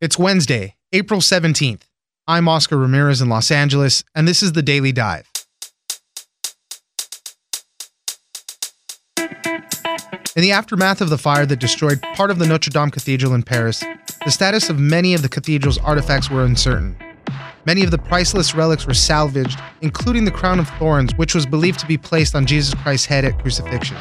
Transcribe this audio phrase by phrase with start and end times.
[0.00, 1.80] It's Wednesday, April 17th.
[2.28, 5.28] I'm Oscar Ramirez in Los Angeles, and this is the Daily Dive.
[9.16, 13.42] In the aftermath of the fire that destroyed part of the Notre Dame Cathedral in
[13.42, 13.82] Paris,
[14.24, 16.96] the status of many of the cathedral's artifacts were uncertain.
[17.66, 21.80] Many of the priceless relics were salvaged, including the crown of thorns, which was believed
[21.80, 23.96] to be placed on Jesus Christ's head at crucifixion.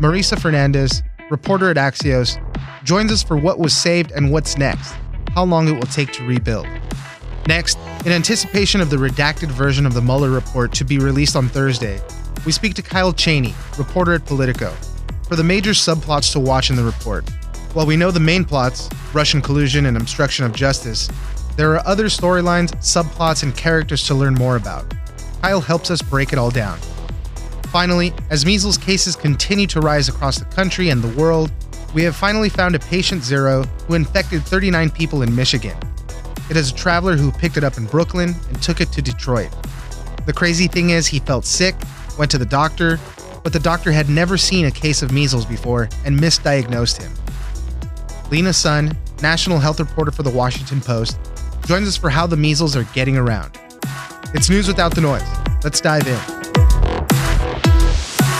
[0.00, 2.40] Marisa Fernandez, reporter at Axios,
[2.82, 4.94] joins us for what was saved and what's next,
[5.34, 6.66] how long it will take to rebuild.
[7.46, 11.48] Next, in anticipation of the redacted version of the Mueller report to be released on
[11.48, 12.00] Thursday,
[12.46, 14.70] we speak to Kyle Cheney, reporter at Politico,
[15.28, 17.28] for the major subplots to watch in the report.
[17.72, 21.10] While we know the main plots, Russian collusion and obstruction of justice,
[21.56, 24.94] there are other storylines, subplots, and characters to learn more about.
[25.42, 26.78] Kyle helps us break it all down.
[27.64, 31.50] Finally, as measles cases continue to rise across the country and the world,
[31.94, 35.76] we have finally found a patient zero who infected 39 people in Michigan.
[36.50, 39.50] It is a traveler who picked it up in Brooklyn and took it to Detroit.
[40.26, 41.76] The crazy thing is, he felt sick,
[42.18, 42.98] went to the doctor,
[43.44, 47.12] but the doctor had never seen a case of measles before and misdiagnosed him.
[48.30, 51.18] Lena Sun, national health reporter for the Washington Post,
[51.66, 53.58] joins us for how the measles are getting around.
[54.34, 55.22] It's news without the noise.
[55.62, 56.43] Let's dive in.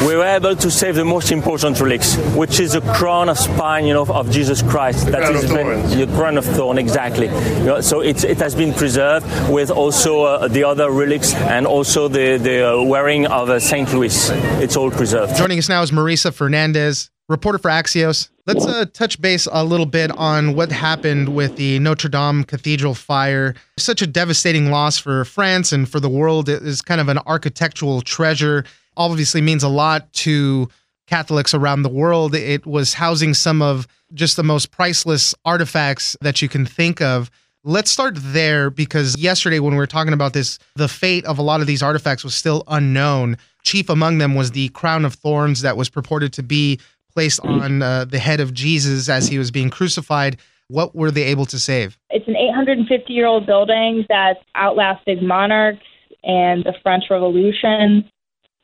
[0.02, 3.86] We were able to save the most important relics, which is the crown of spine,
[3.86, 5.06] you know, of Jesus Christ.
[5.06, 5.96] That crown is of thorns.
[5.96, 7.26] the crown of thorn, exactly.
[7.26, 11.66] You know, so it, it has been preserved with also uh, the other relics and
[11.66, 14.30] also the, the uh, wearing of uh, Saint Louis.
[14.60, 15.36] It's all preserved.
[15.36, 18.30] Joining us now is Marisa Fernandez, reporter for Axios.
[18.46, 22.94] Let's uh, touch base a little bit on what happened with the Notre Dame Cathedral
[22.94, 23.54] fire.
[23.78, 26.50] Such a devastating loss for France and for the world.
[26.50, 28.64] It is kind of an architectural treasure.
[28.96, 30.68] Obviously, means a lot to
[31.06, 32.34] Catholics around the world.
[32.34, 37.30] It was housing some of just the most priceless artifacts that you can think of.
[37.64, 41.42] Let's start there because yesterday, when we were talking about this, the fate of a
[41.42, 43.38] lot of these artifacts was still unknown.
[43.62, 46.78] Chief among them was the crown of thorns that was purported to be
[47.14, 50.36] placed on uh, the head of Jesus as he was being crucified.
[50.68, 51.98] What were they able to save?
[52.10, 55.84] It's an 850 year old building that's outlasted monarchs
[56.22, 58.10] and the French Revolution.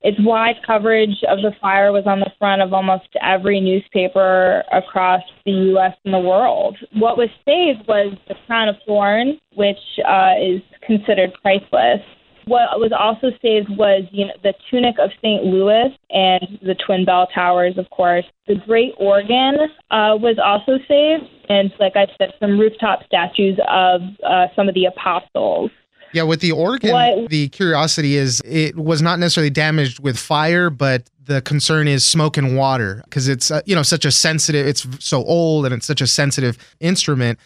[0.03, 5.22] Its wide coverage of the fire was on the front of almost every newspaper across
[5.44, 5.93] the U.S.
[6.05, 6.77] and the world.
[6.94, 9.77] What was saved was the crown of thorns, which
[10.09, 12.00] uh, is considered priceless.
[12.47, 15.44] What was also saved was you know, the tunic of St.
[15.44, 18.25] Louis and the Twin Bell Towers, of course.
[18.49, 19.56] The great organ
[19.91, 24.75] uh, was also saved, and like I said, some rooftop statues of uh, some of
[24.75, 25.71] the apostles.
[26.12, 30.71] Yeah, with the organ, What- the curiosity is it was not necessarily damaged with fire,
[30.71, 34.66] but the concern is smoke and water because it's uh, you know such a sensitive.
[34.66, 37.38] It's so old and it's such a sensitive instrument.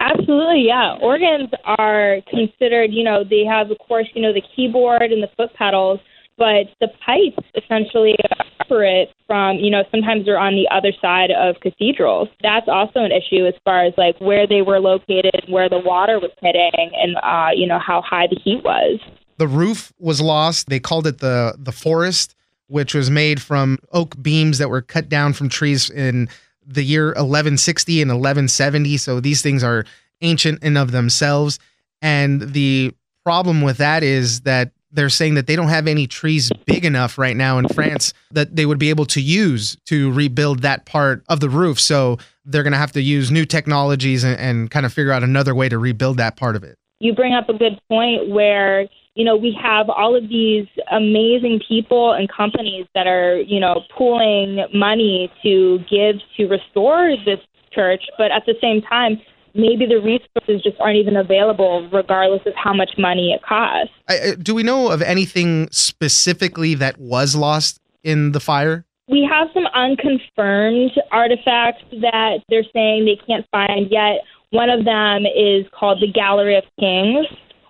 [0.00, 0.96] Absolutely, yeah.
[1.00, 5.30] Organs are considered, you know, they have, of course, you know, the keyboard and the
[5.36, 5.98] foot pedals,
[6.36, 8.16] but the pipes essentially
[8.58, 12.28] separate from, you know, sometimes they're on the other side of cathedrals.
[12.42, 16.18] That's also an issue as far as like where they were located, where the water
[16.18, 19.00] was hitting, and, uh, you know, how high the heat was.
[19.38, 20.68] The roof was lost.
[20.68, 22.36] They called it the the forest,
[22.68, 26.28] which was made from oak beams that were cut down from trees in
[26.66, 28.96] the year 1160 and 1170.
[28.96, 29.84] So these things are
[30.20, 31.58] ancient in of themselves.
[32.00, 32.92] And the
[33.24, 37.18] problem with that is that they're saying that they don't have any trees big enough
[37.18, 41.22] right now in France that they would be able to use to rebuild that part
[41.28, 41.78] of the roof.
[41.80, 45.22] So they're going to have to use new technologies and, and kind of figure out
[45.22, 46.78] another way to rebuild that part of it.
[47.00, 51.60] you bring up a good point where you know we have all of these amazing
[51.68, 57.38] people and companies that are you know pooling money to give to restore this
[57.72, 59.20] church but at the same time
[59.54, 64.34] maybe the resources just aren't even available regardless of how much money it costs I,
[64.40, 68.84] do we know of anything specifically that was lost in the fire?
[69.08, 74.20] we have some unconfirmed artifacts that they're saying they can't find yet.
[74.50, 77.26] One of them is called the Gallery of Kings,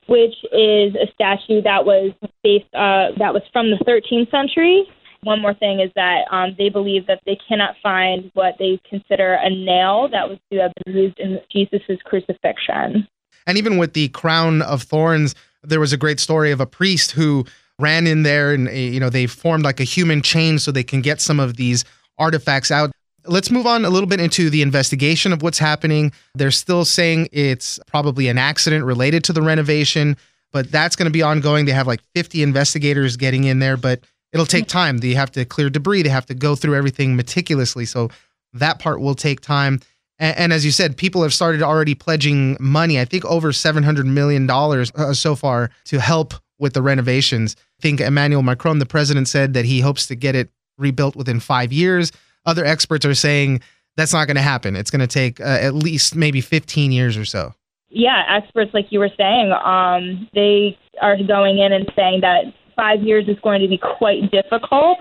[0.06, 2.12] which is a statue that was
[2.42, 4.84] based uh, that was from the 13th century.
[5.24, 9.34] One more thing is that um, they believe that they cannot find what they consider
[9.34, 13.08] a nail that was to have been used in Jesus' crucifixion.
[13.46, 17.12] And even with the crown of thorns, there was a great story of a priest
[17.12, 17.44] who
[17.78, 20.84] ran in there and uh, you know they formed like a human chain so they
[20.84, 21.84] can get some of these
[22.18, 22.92] artifacts out.
[23.26, 26.12] Let's move on a little bit into the investigation of what's happening.
[26.34, 30.16] They're still saying it's probably an accident related to the renovation,
[30.52, 31.64] but that's going to be ongoing.
[31.64, 34.04] They have like 50 investigators getting in there, but
[34.34, 34.98] it'll take time.
[34.98, 37.86] They have to clear debris, they have to go through everything meticulously.
[37.86, 38.10] So
[38.52, 39.80] that part will take time.
[40.18, 43.00] And, and, as you said, people have started already pledging money.
[43.00, 47.56] I think over $700 million uh, so far to help with the renovations.
[47.80, 51.40] I think Emmanuel Macron, the president, said that he hopes to get it rebuilt within
[51.40, 52.12] five years.
[52.46, 53.60] Other experts are saying
[53.96, 54.76] that's not going to happen.
[54.76, 57.54] It's going to take uh, at least maybe 15 years or so.
[57.90, 62.44] Yeah, experts, like you were saying, um, they are going in and saying that
[62.76, 64.98] five years is going to be quite difficult.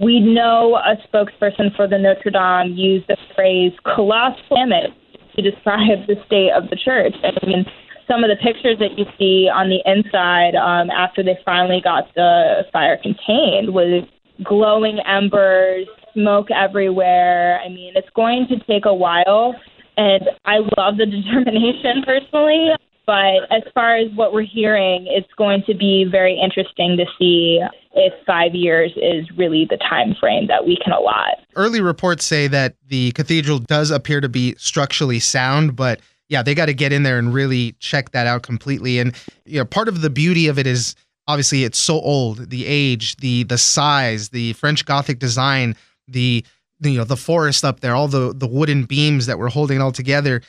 [0.00, 4.92] We know a spokesperson for the Notre Dame used the phrase colossal damage
[5.36, 7.14] to describe the state of the church.
[7.22, 7.64] I mean,
[8.08, 12.12] some of the pictures that you see on the inside um, after they finally got
[12.14, 14.04] the fire contained was
[14.42, 17.60] glowing embers, smoke everywhere.
[17.60, 19.54] I mean, it's going to take a while,
[19.96, 22.70] and I love the determination personally.
[23.08, 27.58] But as far as what we're hearing, it's going to be very interesting to see
[27.94, 31.38] if five years is really the time frame that we can allot.
[31.56, 36.54] Early reports say that the cathedral does appear to be structurally sound, but yeah, they
[36.54, 38.98] got to get in there and really check that out completely.
[38.98, 39.14] And
[39.46, 40.94] you know, part of the beauty of it is
[41.26, 45.76] obviously it's so old, the age, the the size, the French Gothic design,
[46.08, 46.44] the
[46.80, 49.80] you know the forest up there, all the the wooden beams that were holding it
[49.80, 50.42] all together.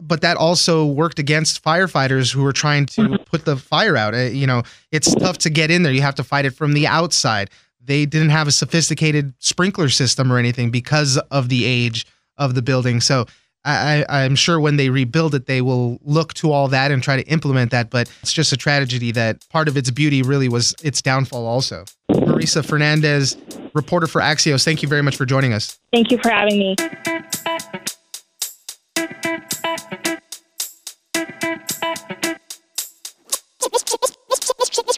[0.00, 3.22] But that also worked against firefighters who were trying to mm-hmm.
[3.24, 4.14] put the fire out.
[4.14, 4.62] Uh, you know,
[4.92, 5.92] it's tough to get in there.
[5.92, 7.50] You have to fight it from the outside.
[7.82, 12.06] They didn't have a sophisticated sprinkler system or anything because of the age
[12.36, 13.00] of the building.
[13.00, 13.26] So
[13.64, 17.16] I, I'm sure when they rebuild it, they will look to all that and try
[17.16, 17.90] to implement that.
[17.90, 21.84] But it's just a tragedy that part of its beauty really was its downfall, also.
[22.10, 23.36] Marisa Fernandez,
[23.74, 25.78] reporter for Axios, thank you very much for joining us.
[25.92, 26.76] Thank you for having me.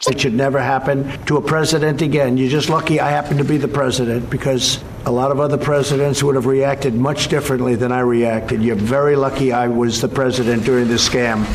[0.09, 2.35] It should never happen to a president again.
[2.35, 6.23] You're just lucky I happen to be the president because a lot of other presidents
[6.23, 8.63] would have reacted much differently than I reacted.
[8.63, 11.45] You're very lucky I was the president during this scam,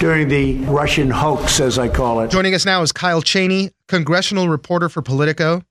[0.00, 2.30] during the Russian hoax, as I call it.
[2.30, 5.62] Joining us now is Kyle Cheney, congressional reporter for Politico.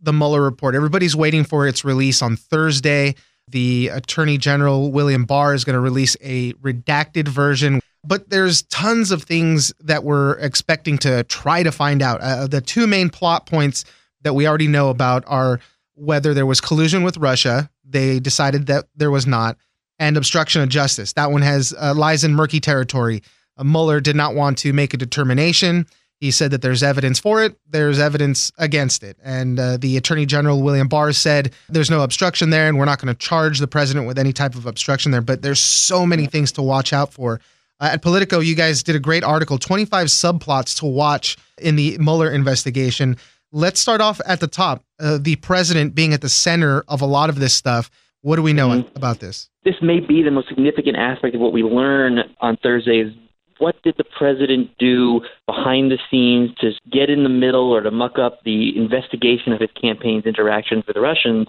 [0.00, 0.76] The Mueller report.
[0.76, 3.16] Everybody's waiting for its release on Thursday.
[3.48, 9.10] The Attorney General William Barr is going to release a redacted version but there's tons
[9.10, 12.20] of things that we're expecting to try to find out.
[12.20, 13.84] Uh, the two main plot points
[14.22, 15.60] that we already know about are
[15.94, 17.70] whether there was collusion with Russia.
[17.84, 19.56] They decided that there was not,
[19.98, 21.12] and obstruction of justice.
[21.12, 23.22] That one has uh, lies in murky territory.
[23.56, 25.86] Uh, Mueller did not want to make a determination.
[26.18, 29.16] He said that there's evidence for it, there's evidence against it.
[29.24, 33.00] And uh, the Attorney General, William Barr, said there's no obstruction there, and we're not
[33.00, 35.20] going to charge the president with any type of obstruction there.
[35.20, 37.40] But there's so many things to watch out for
[37.82, 41.98] uh, at Politico, you guys did a great article, 25 subplots to watch in the
[41.98, 43.16] Mueller investigation.
[43.50, 44.84] Let's start off at the top.
[45.00, 47.90] Uh, the president being at the center of a lot of this stuff.
[48.20, 48.96] What do we know mm-hmm.
[48.96, 49.50] about this?
[49.64, 53.12] This may be the most significant aspect of what we learn on Thursdays.
[53.58, 57.90] What did the president do behind the scenes to get in the middle or to
[57.90, 61.48] muck up the investigation of his campaign's interactions with the Russians?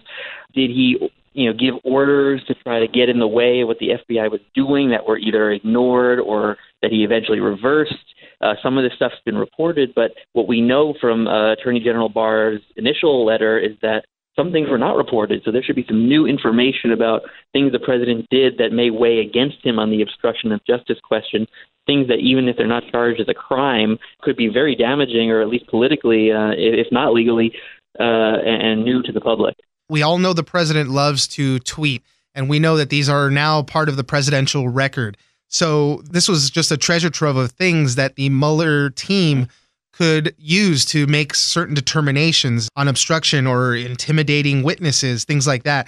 [0.54, 0.98] Did he
[1.34, 4.30] you know, give orders to try to get in the way of what the FBI
[4.32, 7.94] was doing that were either ignored or that he eventually reversed.
[8.42, 12.10] Uh, some of this stuff's been reported, but what we know from uh, Attorney General
[12.10, 15.42] Barr's initial letter is that some things were not reported.
[15.46, 17.22] So there should be some new information about
[17.52, 21.46] things the president did that may weigh against him on the obstruction of justice question.
[21.86, 25.42] Things that, even if they're not charged as a crime, could be very damaging or
[25.42, 27.54] at least politically, uh, if not legally,
[28.00, 29.56] uh, and new to the public
[29.90, 33.62] we all know the president loves to tweet, and we know that these are now
[33.62, 35.18] part of the presidential record.
[35.48, 39.48] So this was just a treasure trove of things that the Mueller team
[39.92, 45.88] could use to make certain determinations on obstruction or intimidating witnesses, things like that.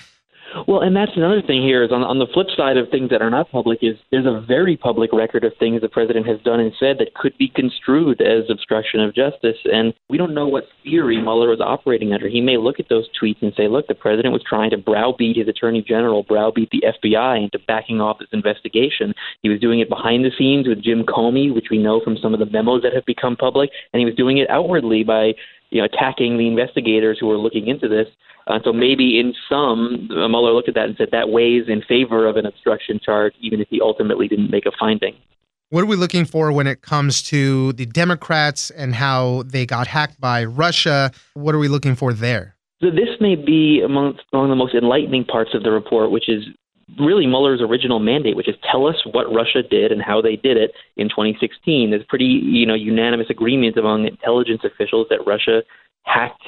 [0.68, 3.22] Well, and that's another thing here is on, on the flip side of things that
[3.22, 6.60] are not public is there's a very public record of things the president has done
[6.60, 9.58] and said that could be construed as obstruction of justice.
[9.66, 12.30] And we don't know what theory Mueller was operating under.
[12.30, 15.38] He may look at those tweets and say, look, the president was trying to browbeat
[15.38, 19.14] his attorney general, browbeat the FBI into backing off this investigation.
[19.42, 22.34] He was doing it behind the scenes with Jim Comey, which we know from some
[22.34, 25.34] of the memos that have become public, and he was doing it outwardly by
[25.76, 28.08] you know, attacking the investigators who were looking into this.
[28.48, 31.82] Uh, so maybe in some, uh, Mueller looked at that and said that weighs in
[31.82, 35.14] favor of an obstruction charge, even if he ultimately didn't make a finding.
[35.72, 39.88] What are we looking for when it comes to the Democrats and how they got
[39.88, 41.12] hacked by Russia?
[41.34, 42.56] What are we looking for there?
[42.82, 46.46] So this may be among, among the most enlightening parts of the report, which is
[47.00, 50.58] really Mueller's original mandate, which is tell us what Russia did and how they did
[50.58, 51.90] it in 2016.
[51.90, 55.64] There's pretty, you know, unanimous agreement among intelligence officials that Russia
[56.04, 56.44] hacked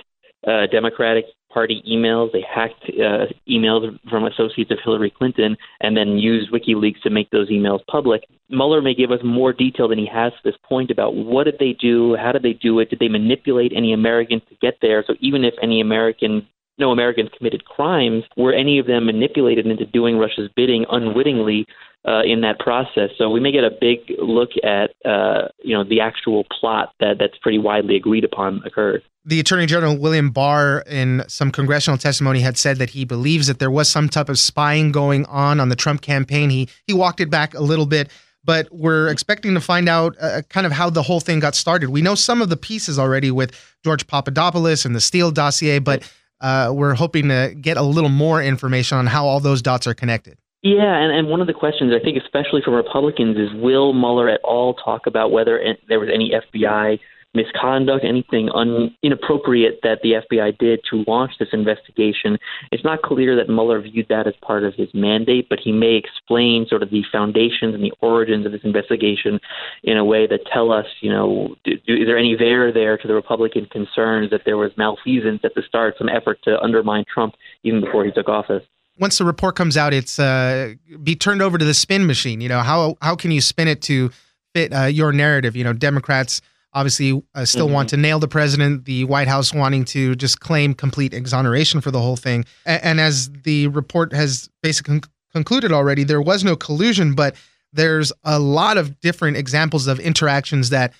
[0.48, 2.32] uh, Democratic party emails.
[2.32, 7.30] They hacked uh, emails from associates of Hillary Clinton and then used WikiLeaks to make
[7.32, 8.24] those emails public.
[8.50, 11.58] Mueller may give us more detail than he has to this point about what did
[11.60, 15.04] they do, how did they do it, did they manipulate any Americans to get there?
[15.06, 19.86] So even if any American no Americans committed crimes, were any of them manipulated into
[19.86, 21.66] doing Russia's bidding unwittingly
[22.08, 23.10] uh, in that process?
[23.18, 27.18] So we may get a big look at uh, you know the actual plot that
[27.20, 29.04] that's pretty widely agreed upon occurred.
[29.26, 33.60] The Attorney General William Barr, in some congressional testimony, had said that he believes that
[33.60, 36.50] there was some type of spying going on on the Trump campaign.
[36.50, 38.10] He he walked it back a little bit
[38.48, 41.90] but we're expecting to find out uh, kind of how the whole thing got started.
[41.90, 43.52] We know some of the pieces already with
[43.84, 46.10] George Papadopoulos and the Steele dossier, but
[46.42, 49.94] uh, we're hoping to get a little more information on how all those dots are
[49.94, 50.38] connected.
[50.64, 54.28] Yeah, and, and one of the questions I think, especially from Republicans, is will Mueller
[54.30, 57.00] at all talk about whether there was any FBI
[57.38, 62.38] misconduct, anything un, inappropriate that the FBI did to launch this investigation.
[62.72, 65.96] It's not clear that Mueller viewed that as part of his mandate, but he may
[65.96, 69.40] explain sort of the foundations and the origins of this investigation
[69.84, 73.08] in a way that tell us, you know, do, is there any there there to
[73.08, 77.36] the Republican concerns that there was malfeasance at the start, some effort to undermine Trump
[77.64, 78.64] even before he took office?
[79.00, 82.42] Once the report comes out, it's uh, be turned over to the spin machine.
[82.42, 84.10] You know how how can you spin it to
[84.56, 85.56] fit uh, your narrative?
[85.56, 86.42] You know, Democrats
[86.78, 87.74] obviously uh, still mm-hmm.
[87.74, 91.90] want to nail the president, the White House wanting to just claim complete exoneration for
[91.90, 92.46] the whole thing.
[92.68, 97.36] And, and as the report has basically con- concluded already, there was no collusion, but
[97.74, 100.94] there's a lot of different examples of interactions that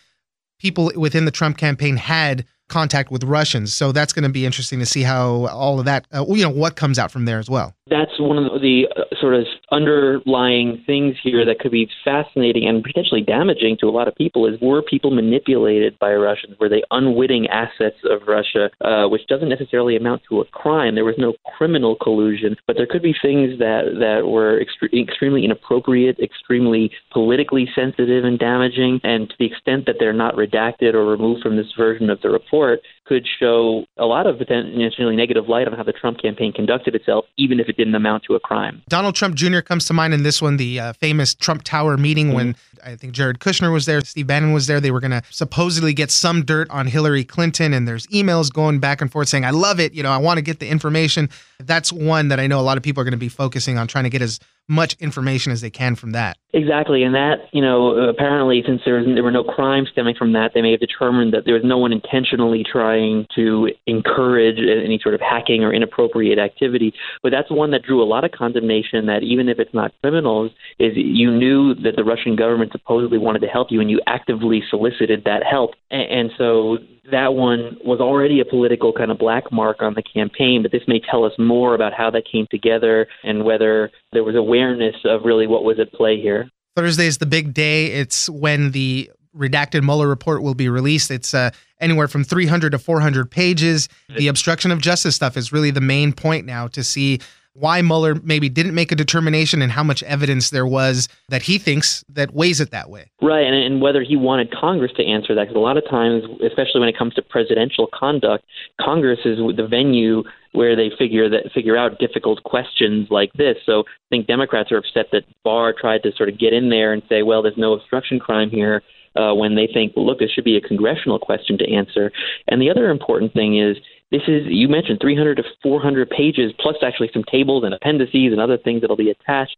[0.60, 3.74] people within the Trump campaign had contact with Russians.
[3.74, 6.50] So that's going to be interesting to see how all of that, uh, you know,
[6.50, 7.74] what comes out from there as well.
[7.90, 12.84] That's one of the uh, sort of underlying things here that could be fascinating and
[12.84, 16.58] potentially damaging to a lot of people is were people manipulated by Russians?
[16.60, 20.96] Were they unwitting assets of Russia, uh, which doesn't necessarily amount to a crime?
[20.96, 25.46] There was no criminal collusion, but there could be things that, that were extre- extremely
[25.46, 31.06] inappropriate, extremely politically sensitive and damaging, and to the extent that they're not redacted or
[31.06, 35.48] removed from this version of the report, report could show a lot of potentially negative
[35.48, 38.40] light on how the Trump campaign conducted itself, even if it didn't amount to a
[38.40, 38.82] crime.
[38.90, 39.60] Donald Trump Jr.
[39.60, 42.36] comes to mind in this one, the uh, famous Trump Tower meeting mm-hmm.
[42.36, 44.80] when I think Jared Kushner was there, Steve Bannon was there.
[44.80, 48.80] They were going to supposedly get some dirt on Hillary Clinton, and there's emails going
[48.80, 49.94] back and forth saying, I love it.
[49.94, 51.30] You know, I want to get the information.
[51.60, 53.88] That's one that I know a lot of people are going to be focusing on
[53.88, 56.38] trying to get as much information as they can from that.
[56.54, 60.52] Exactly, and that you know apparently since there there were no crimes stemming from that,
[60.54, 65.14] they may have determined that there was no one intentionally trying to encourage any sort
[65.14, 66.94] of hacking or inappropriate activity.
[67.22, 69.06] But that's one that drew a lot of condemnation.
[69.06, 73.40] That even if it's not criminals, is you knew that the Russian government supposedly wanted
[73.40, 76.78] to help you, and you actively solicited that help, and, and so
[77.12, 80.84] that one was already a political kind of black mark on the campaign, but this
[80.88, 85.22] may tell us more about how that came together and whether there was awareness of
[85.24, 86.50] really what was at play here.
[86.76, 87.88] Thursday is the big day.
[87.88, 91.12] It's when the redacted Mueller report will be released.
[91.12, 93.88] It's uh, anywhere from 300 to 400 pages.
[94.16, 97.20] The obstruction of justice stuff is really the main point now to see
[97.60, 101.58] why Mueller maybe didn't make a determination and how much evidence there was that he
[101.58, 103.10] thinks that weighs it that way.
[103.22, 106.24] Right, and, and whether he wanted Congress to answer that, because a lot of times,
[106.46, 108.46] especially when it comes to presidential conduct,
[108.80, 113.58] Congress is the venue where they figure that figure out difficult questions like this.
[113.66, 116.94] So I think Democrats are upset that Barr tried to sort of get in there
[116.94, 118.84] and say, well, there's no obstruction crime here.
[119.16, 122.12] Uh, when they think, well, look, this should be a congressional question to answer.
[122.50, 123.76] And the other important thing is
[124.12, 128.40] this is, you mentioned 300 to 400 pages, plus actually some tables and appendices and
[128.40, 129.58] other things that'll be attached.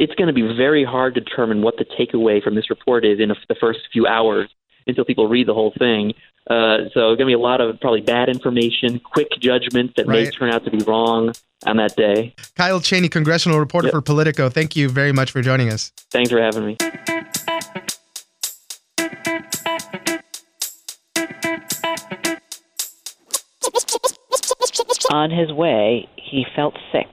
[0.00, 3.20] It's going to be very hard to determine what the takeaway from this report is
[3.20, 4.48] in a, the first few hours
[4.86, 6.14] until people read the whole thing.
[6.48, 10.24] Uh, so going to be a lot of probably bad information, quick judgments that right.
[10.24, 11.32] may turn out to be wrong
[11.66, 12.34] on that day.
[12.56, 13.92] Kyle Cheney, congressional reporter yep.
[13.92, 14.48] for Politico.
[14.48, 15.90] Thank you very much for joining us.
[16.10, 16.76] Thanks for having me.
[25.10, 27.12] On his way, he felt sick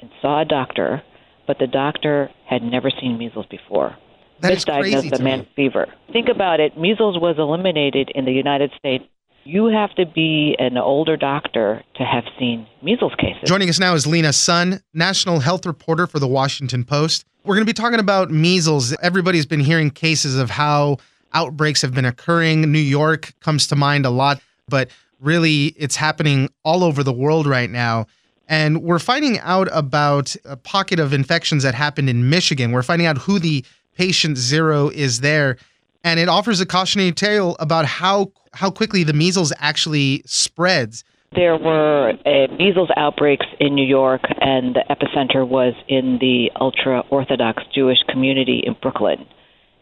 [0.00, 1.02] and saw a doctor,
[1.46, 3.96] but the doctor had never seen measles before.
[4.40, 5.86] That Misdiagnosed the man fever.
[6.12, 6.78] Think about it.
[6.78, 9.04] Measles was eliminated in the United States.
[9.44, 13.42] You have to be an older doctor to have seen measles cases.
[13.48, 17.24] Joining us now is Lena Sun, national health reporter for the Washington Post.
[17.44, 18.94] We're going to be talking about measles.
[19.02, 20.98] Everybody's been hearing cases of how
[21.32, 22.70] outbreaks have been occurring.
[22.70, 27.46] New York comes to mind a lot, but really it's happening all over the world
[27.46, 28.06] right now.
[28.48, 32.72] And we're finding out about a pocket of infections that happened in Michigan.
[32.72, 33.64] We're finding out who the
[33.96, 35.56] patient zero is there.
[36.02, 41.04] And it offers a cautionary tale about how how quickly the measles actually spreads.
[41.36, 47.04] There were uh, measles outbreaks in New York, and the epicenter was in the ultra
[47.08, 49.24] Orthodox Jewish community in Brooklyn.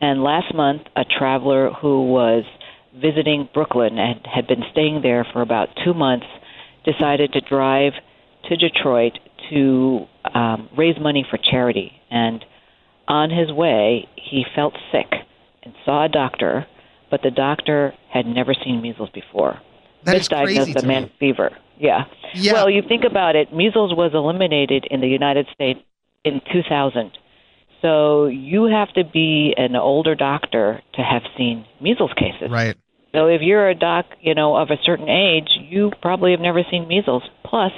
[0.03, 2.45] And last month, a traveler who was
[2.95, 6.27] visiting Brooklyn and had been staying there for about two months
[6.85, 7.93] decided to drive
[8.49, 9.19] to Detroit
[9.51, 11.93] to um, raise money for charity.
[12.11, 12.45] And
[13.07, 15.13] on his way, he felt sick
[15.63, 16.67] and saw a doctor,
[17.11, 19.61] but the doctor had never seen measles before
[20.05, 21.57] That misdiagnosed a man fever.
[21.79, 22.05] Yeah.
[22.35, 22.55] Yeah.
[22.55, 25.81] Well, you think about it, measles was eliminated in the United States
[26.25, 27.17] in 2000.
[27.83, 32.51] So you have to be an older doctor to have seen measles cases.
[32.51, 32.77] Right.
[33.13, 36.63] So if you're a doc, you know, of a certain age, you probably have never
[36.71, 37.23] seen measles.
[37.45, 37.73] Plus,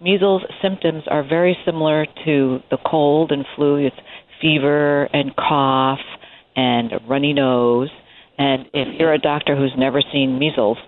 [0.00, 3.76] measles symptoms are very similar to the cold and flu.
[3.76, 3.96] It's
[4.40, 6.00] fever and cough
[6.56, 7.90] and a runny nose.
[8.38, 10.78] And if you're a doctor who's never seen measles,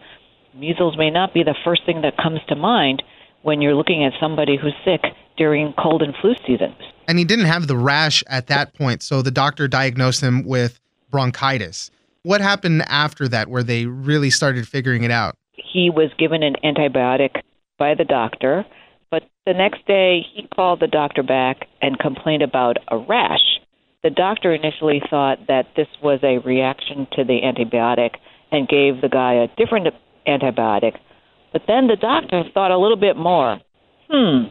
[0.55, 3.03] measles may not be the first thing that comes to mind
[3.43, 5.03] when you're looking at somebody who's sick
[5.37, 6.75] during cold and flu season.
[7.09, 10.81] And he didn't have the rash at that point, so the doctor diagnosed him with
[11.11, 11.91] bronchitis.
[12.23, 15.37] What happened after that where they really started figuring it out?
[15.75, 17.43] he was given an antibiotic
[17.79, 18.65] by the doctor,
[19.11, 23.61] but the next day he called the doctor back and complained about a rash.
[24.05, 28.17] The doctor initially thought that this was a reaction to the antibiotic
[28.53, 29.89] and gave the guy a different
[30.29, 30.97] antibiotic.
[31.53, 33.61] But then the doctor thought a little bit more.
[34.09, 34.49] Hmm,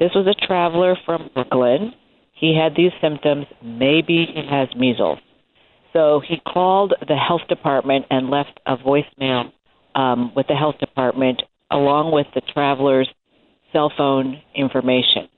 [0.00, 1.92] this was a traveler from Brooklyn.
[2.32, 3.46] He had these symptoms.
[3.62, 5.18] Maybe he has measles.
[5.92, 9.52] So he called the health department and left a voicemail
[9.94, 13.08] um, with the health department along with the traveler's
[13.72, 15.28] cell phone information.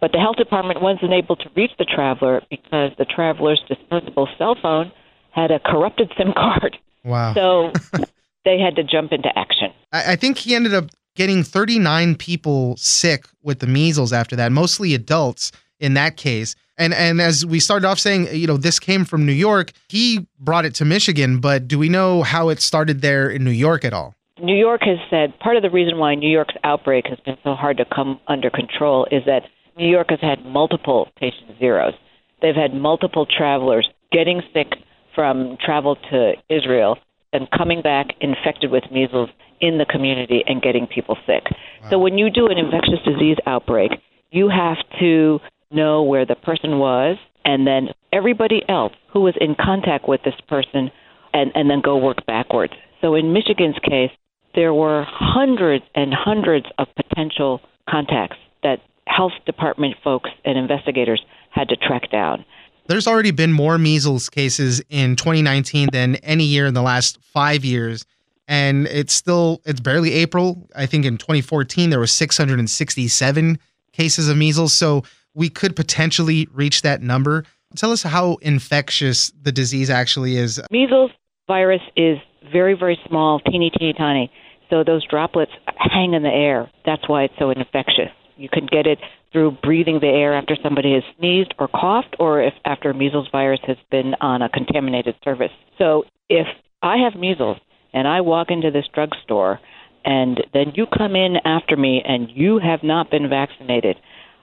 [0.00, 4.56] But the health department wasn't able to reach the traveler because the traveler's disposable cell
[4.60, 4.92] phone
[5.30, 6.76] had a corrupted SIM card.
[7.04, 7.34] Wow.
[7.34, 7.72] So
[8.44, 9.72] they had to jump into action.
[9.92, 10.86] I, I think he ended up
[11.16, 16.54] getting 39 people sick with the measles after that, mostly adults in that case.
[16.78, 19.72] And and as we started off saying, you know, this came from New York.
[19.88, 23.50] He brought it to Michigan, but do we know how it started there in New
[23.50, 24.14] York at all?
[24.38, 27.54] New York has said part of the reason why New York's outbreak has been so
[27.54, 29.44] hard to come under control is that
[29.78, 31.94] New York has had multiple patient zeros.
[32.42, 34.74] They've had multiple travelers getting sick
[35.14, 36.98] from travel to Israel
[37.32, 41.44] and coming back infected with measles in the community and getting people sick.
[41.90, 43.92] So when you do an infectious disease outbreak,
[44.30, 45.40] you have to
[45.70, 50.34] know where the person was and then everybody else who was in contact with this
[50.48, 50.90] person
[51.32, 52.72] and, and then go work backwards.
[53.00, 54.10] So in Michigan's case,
[54.54, 61.68] there were hundreds and hundreds of potential contacts that health department folks and investigators had
[61.68, 62.44] to track down.
[62.88, 67.64] There's already been more measles cases in 2019 than any year in the last five
[67.64, 68.04] years.
[68.48, 70.68] And it's still, it's barely April.
[70.74, 73.58] I think in 2014, there was 667
[73.92, 74.72] cases of measles.
[74.72, 75.02] So
[75.34, 77.44] we could potentially reach that number.
[77.74, 80.60] Tell us how infectious the disease actually is.
[80.70, 81.10] Measles
[81.46, 82.18] virus is
[82.52, 84.30] very, very small, teeny, teeny, tiny.
[84.70, 86.70] So those droplets hang in the air.
[86.84, 88.10] That's why it's so infectious.
[88.36, 88.98] You can get it
[89.32, 93.60] through breathing the air after somebody has sneezed or coughed, or if after measles virus
[93.66, 95.50] has been on a contaminated surface.
[95.78, 96.46] So if
[96.82, 97.58] I have measles
[97.96, 99.58] and I walk into this drugstore,
[100.04, 103.96] and then you come in after me and you have not been vaccinated,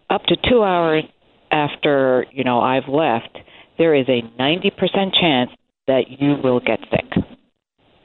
[0.10, 1.04] up to two hours
[1.52, 3.38] after you know I've left,
[3.78, 5.52] there is a 90% chance
[5.86, 7.24] that you will get sick.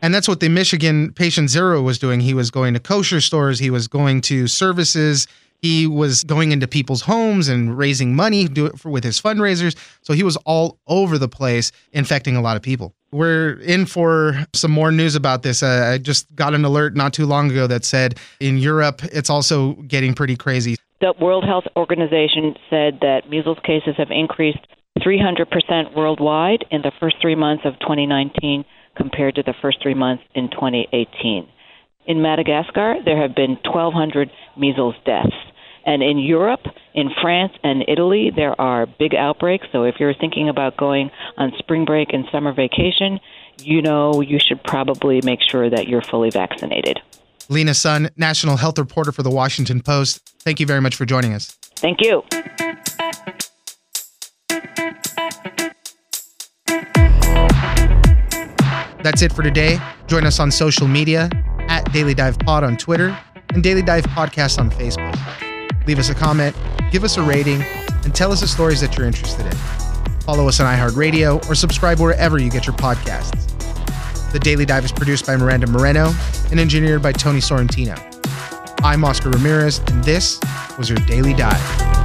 [0.02, 2.20] And that's what the Michigan patient zero was doing.
[2.20, 5.26] He was going to kosher stores, he was going to services,
[5.62, 9.76] he was going into people's homes and raising money do it for, with his fundraisers.
[10.02, 12.94] So he was all over the place, infecting a lot of people.
[13.10, 15.62] We're in for some more news about this.
[15.62, 19.30] Uh, I just got an alert not too long ago that said in Europe it's
[19.30, 20.76] also getting pretty crazy.
[21.00, 24.58] The World Health Organization said that measles cases have increased
[24.98, 28.64] 300% worldwide in the first three months of 2019
[28.96, 31.48] compared to the first three months in 2018.
[32.06, 35.36] In Madagascar, there have been 1,200 measles deaths.
[35.88, 39.66] And in Europe, in France and Italy, there are big outbreaks.
[39.72, 43.18] So if you're thinking about going on spring break and summer vacation,
[43.62, 47.00] you know you should probably make sure that you're fully vaccinated.
[47.48, 50.20] Lena Sun, national health reporter for the Washington Post.
[50.40, 51.52] Thank you very much for joining us.
[51.76, 52.22] Thank you.
[59.02, 59.78] That's it for today.
[60.06, 61.30] Join us on social media
[61.70, 63.18] at Daily Dive Pod on Twitter
[63.54, 65.47] and Daily Dive Podcast on Facebook.
[65.88, 66.54] Leave us a comment,
[66.92, 67.62] give us a rating,
[68.04, 69.52] and tell us the stories that you're interested in.
[70.20, 73.32] Follow us on iHeartRadio or subscribe wherever you get your podcasts.
[74.30, 76.12] The Daily Dive is produced by Miranda Moreno
[76.50, 77.96] and engineered by Tony Sorrentino.
[78.82, 80.38] I'm Oscar Ramirez, and this
[80.76, 81.97] was your Daily Dive.